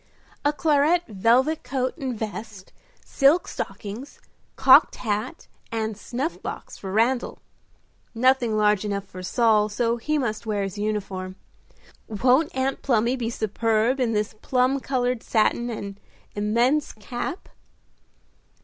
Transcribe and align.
"A 0.43 0.51
claret 0.51 1.03
velvet 1.07 1.61
coat 1.63 1.95
and 1.95 2.17
vest, 2.17 2.73
silk 3.05 3.47
stockings, 3.47 4.19
cocked 4.55 4.95
hat 4.95 5.47
and 5.71 5.95
snuff 5.95 6.41
box 6.41 6.75
for 6.75 6.91
Randal. 6.91 7.37
Nothing 8.15 8.57
large 8.57 8.83
enough 8.83 9.05
for 9.05 9.21
Saul, 9.21 9.69
so 9.69 9.97
he 9.97 10.17
must 10.17 10.47
wear 10.47 10.63
his 10.63 10.75
uniform. 10.79 11.35
Won't 12.07 12.55
Aunt 12.55 12.81
Plumy 12.81 13.15
be 13.15 13.29
superb 13.29 13.99
in 13.99 14.13
this 14.13 14.33
plum 14.41 14.79
colored 14.79 15.21
satin 15.21 15.69
and 15.69 15.99
immense 16.33 16.93
cap?" 16.93 17.49